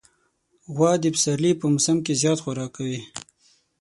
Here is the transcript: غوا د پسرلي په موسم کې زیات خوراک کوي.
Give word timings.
غوا 0.75 0.91
د 0.99 1.05
پسرلي 1.13 1.51
په 1.59 1.65
موسم 1.73 1.97
کې 2.05 2.13
زیات 2.21 2.39
خوراک 2.43 2.71
کوي. 2.77 2.99